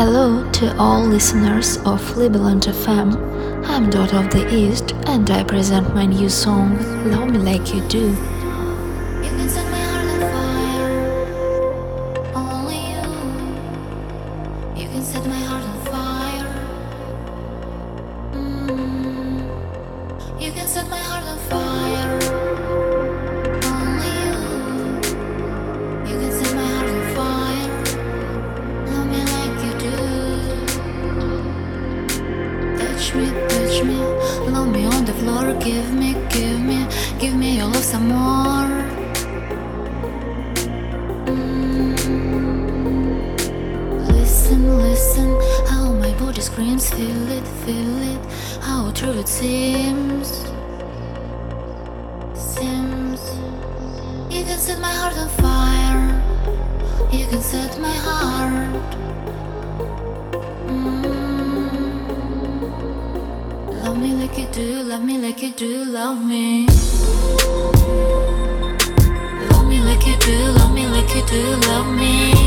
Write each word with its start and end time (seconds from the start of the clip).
Hello 0.00 0.48
to 0.52 0.74
all 0.78 1.02
listeners 1.02 1.76
of 1.84 2.00
Libelant 2.16 2.66
FM. 2.66 3.20
I'm 3.66 3.90
Daughter 3.90 4.16
of 4.16 4.30
the 4.30 4.50
East 4.50 4.94
and 5.04 5.30
I 5.30 5.44
present 5.44 5.94
my 5.94 6.06
new 6.06 6.30
song 6.30 6.78
Love 7.10 7.28
Me 7.28 7.36
Like 7.36 7.74
You 7.74 7.86
Do. 7.86 8.08
You 9.20 9.30
can 9.30 9.46
set 20.66 20.88
my 20.88 20.96
heart 20.96 21.24
on 21.24 21.38
fire. 21.50 22.29
Me. 33.84 33.98
Love 34.50 34.68
me 34.68 34.84
on 34.86 35.04
the 35.04 35.12
floor. 35.14 35.54
Give 35.60 35.92
me, 35.92 36.14
give 36.30 36.60
me, 36.60 36.86
give 37.18 37.34
me 37.34 37.56
your 37.58 37.66
love 37.66 37.84
some 37.84 38.08
more. 38.08 38.68
Listen, 44.12 44.78
listen, 44.78 45.30
how 45.68 45.92
my 45.92 46.12
body 46.18 46.40
screams, 46.40 46.88
feel 46.90 47.28
it, 47.30 47.46
feel 47.64 48.02
it, 48.14 48.20
how 48.60 48.90
true 48.92 49.18
it 49.18 49.28
seems. 49.28 50.28
Seems 52.34 53.20
you 54.30 54.44
can 54.44 54.58
set 54.58 54.78
my 54.80 54.92
heart 54.92 55.16
on 55.16 55.28
fire, 55.44 56.06
you 57.12 57.26
can 57.26 57.40
set 57.40 57.78
my 57.80 57.96
heart. 58.06 58.90
Mm. 60.66 60.99
Me 64.00 64.14
like 64.14 64.38
you 64.38 64.46
do, 64.46 64.82
love 64.82 65.04
me 65.04 65.18
like 65.18 65.42
you 65.42 65.52
do, 65.52 65.84
love 65.84 66.24
me. 66.24 66.66
Love 69.50 69.66
me 69.68 69.78
like 69.82 70.06
you 70.06 70.16
do, 70.16 70.38
love 70.56 70.72
me 70.72 70.86
like 70.86 71.14
you 71.14 71.22
do, 71.26 71.56
love 71.68 71.94
me. 71.94 72.39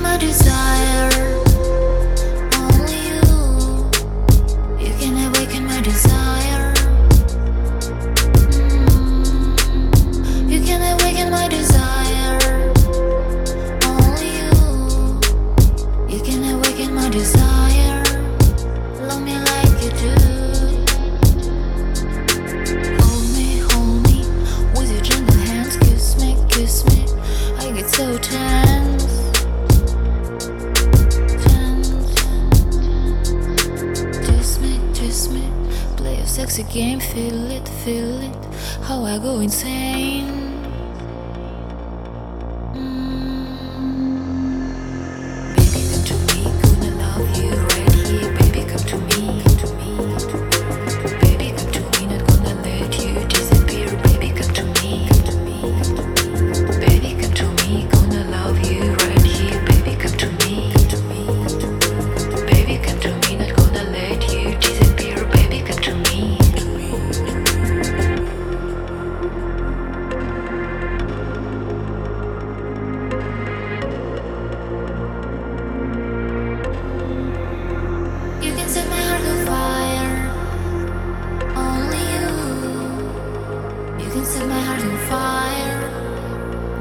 My 0.00 0.16
desire. 0.16 1.10
Only 2.56 2.98
you. 3.08 3.22
You 4.78 4.92
can 4.98 5.14
awaken 5.28 5.64
my 5.66 5.80
desire. 5.80 6.72
Mm. 8.54 10.50
You 10.50 10.60
can 10.62 10.80
awaken 10.94 11.30
my 11.30 11.48
desire. 11.48 12.38
Only 13.84 14.30
you. 14.40 14.52
You 16.08 16.20
can 16.22 16.44
awaken 16.54 16.94
my 16.94 17.08
desire. 17.10 17.63
A 36.24 36.26
sexy 36.26 36.62
game. 36.72 37.00
Feel 37.00 37.50
it, 37.50 37.68
feel 37.84 38.18
it. 38.22 38.44
How 38.80 39.04
I 39.04 39.18
go 39.18 39.40
insane. 39.40 40.43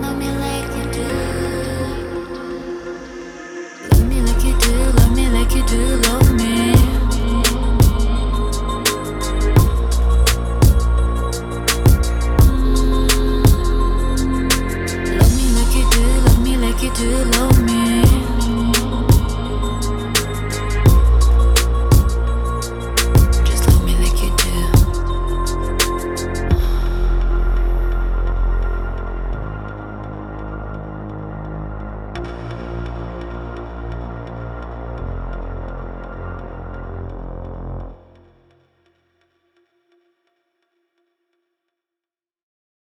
Love 0.00 0.16
me 0.16 0.49